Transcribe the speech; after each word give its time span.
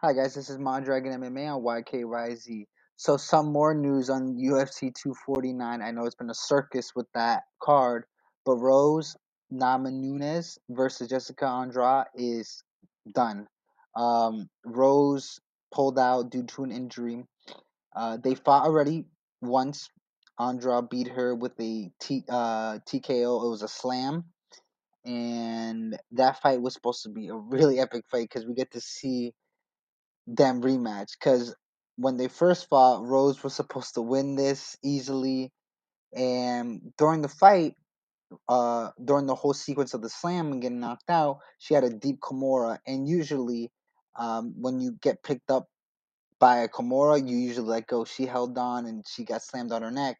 Hi 0.00 0.12
guys, 0.12 0.32
this 0.32 0.48
is 0.48 0.58
Mondragon 0.58 1.20
MMA 1.20 1.56
on 1.56 1.60
YKYZ. 1.60 2.66
So 2.94 3.16
some 3.16 3.50
more 3.52 3.74
news 3.74 4.08
on 4.10 4.36
UFC 4.36 4.94
249. 4.94 5.82
I 5.82 5.90
know 5.90 6.04
it's 6.04 6.14
been 6.14 6.30
a 6.30 6.34
circus 6.34 6.92
with 6.94 7.08
that 7.14 7.42
card, 7.60 8.04
but 8.46 8.58
Rose 8.58 9.16
Namajunas 9.52 10.56
versus 10.70 11.08
Jessica 11.08 11.46
Andrade 11.46 12.04
is 12.14 12.62
done. 13.12 13.48
Um, 13.96 14.48
Rose 14.64 15.40
pulled 15.74 15.98
out 15.98 16.30
due 16.30 16.44
to 16.44 16.62
an 16.62 16.70
injury. 16.70 17.24
Uh, 17.96 18.18
they 18.22 18.36
fought 18.36 18.66
already 18.66 19.06
once. 19.42 19.88
Andrade 20.38 20.90
beat 20.90 21.08
her 21.08 21.34
with 21.34 21.58
a 21.60 21.90
T, 22.00 22.22
uh, 22.28 22.78
TKO. 22.88 23.44
It 23.44 23.50
was 23.50 23.62
a 23.64 23.68
slam. 23.68 24.26
And 25.04 25.98
that 26.12 26.40
fight 26.40 26.62
was 26.62 26.74
supposed 26.74 27.02
to 27.02 27.08
be 27.08 27.26
a 27.26 27.34
really 27.34 27.80
epic 27.80 28.04
fight 28.08 28.28
because 28.32 28.46
we 28.46 28.54
get 28.54 28.70
to 28.74 28.80
see 28.80 29.34
them 30.28 30.62
rematch 30.62 31.12
because 31.18 31.54
when 31.96 32.16
they 32.16 32.28
first 32.28 32.68
fought, 32.68 33.04
Rose 33.04 33.42
was 33.42 33.54
supposed 33.54 33.94
to 33.94 34.02
win 34.02 34.36
this 34.36 34.76
easily, 34.84 35.52
and 36.14 36.92
during 36.98 37.22
the 37.22 37.28
fight, 37.28 37.74
uh, 38.48 38.90
during 39.04 39.26
the 39.26 39.34
whole 39.34 39.54
sequence 39.54 39.94
of 39.94 40.02
the 40.02 40.10
slam 40.10 40.52
and 40.52 40.62
getting 40.62 40.80
knocked 40.80 41.10
out, 41.10 41.38
she 41.58 41.74
had 41.74 41.84
a 41.84 41.90
deep 41.90 42.20
Kimura, 42.20 42.78
and 42.86 43.08
usually, 43.08 43.72
um, 44.18 44.54
when 44.60 44.80
you 44.80 44.96
get 45.02 45.22
picked 45.22 45.50
up 45.50 45.68
by 46.40 46.58
a 46.58 46.68
Kimura, 46.68 47.26
you 47.26 47.36
usually 47.36 47.68
let 47.68 47.86
go. 47.86 48.04
She 48.04 48.26
held 48.26 48.56
on 48.58 48.86
and 48.86 49.04
she 49.08 49.24
got 49.24 49.42
slammed 49.42 49.72
on 49.72 49.82
her 49.82 49.90
neck, 49.90 50.18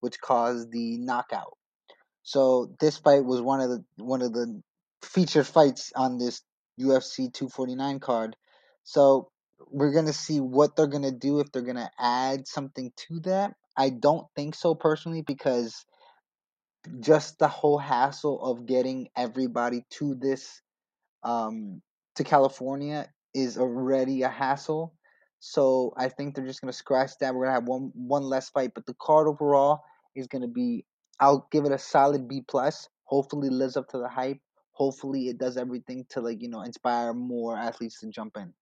which 0.00 0.20
caused 0.20 0.72
the 0.72 0.98
knockout. 0.98 1.56
So 2.22 2.74
this 2.80 2.98
fight 2.98 3.24
was 3.24 3.40
one 3.40 3.60
of 3.60 3.70
the 3.70 3.84
one 3.96 4.22
of 4.22 4.32
the 4.32 4.62
featured 5.02 5.46
fights 5.46 5.92
on 5.96 6.18
this 6.18 6.42
UFC 6.80 7.32
249 7.32 8.00
card. 8.00 8.36
So 8.84 9.30
we're 9.70 9.92
gonna 9.92 10.12
see 10.12 10.40
what 10.40 10.76
they're 10.76 10.86
gonna 10.86 11.12
do 11.12 11.40
if 11.40 11.52
they're 11.52 11.62
gonna 11.62 11.90
add 11.98 12.46
something 12.48 12.92
to 13.08 13.20
that. 13.20 13.54
I 13.76 13.90
don't 13.90 14.26
think 14.36 14.54
so 14.54 14.74
personally 14.74 15.22
because 15.22 15.84
just 17.00 17.38
the 17.38 17.48
whole 17.48 17.78
hassle 17.78 18.42
of 18.42 18.66
getting 18.66 19.08
everybody 19.16 19.84
to 19.90 20.14
this 20.14 20.60
um, 21.22 21.82
to 22.16 22.24
California 22.24 23.08
is 23.34 23.58
already 23.58 24.22
a 24.22 24.28
hassle. 24.28 24.94
So 25.40 25.92
I 25.96 26.08
think 26.08 26.34
they're 26.34 26.46
just 26.46 26.60
gonna 26.60 26.72
scratch 26.72 27.12
that. 27.20 27.34
We're 27.34 27.44
gonna 27.46 27.54
have 27.54 27.68
one 27.68 27.92
one 27.94 28.22
less 28.24 28.50
fight, 28.50 28.72
but 28.74 28.86
the 28.86 28.94
card 29.00 29.26
overall 29.28 29.80
is 30.14 30.26
gonna 30.26 30.48
be. 30.48 30.84
I'll 31.20 31.48
give 31.52 31.64
it 31.64 31.72
a 31.72 31.78
solid 31.78 32.28
B 32.28 32.42
plus. 32.46 32.88
Hopefully, 33.04 33.50
lives 33.50 33.76
up 33.76 33.88
to 33.88 33.98
the 33.98 34.08
hype. 34.08 34.38
Hopefully, 34.72 35.28
it 35.28 35.38
does 35.38 35.56
everything 35.56 36.06
to 36.10 36.20
like 36.20 36.42
you 36.42 36.48
know 36.48 36.62
inspire 36.62 37.12
more 37.14 37.56
athletes 37.56 38.00
to 38.00 38.08
jump 38.08 38.36
in. 38.36 38.52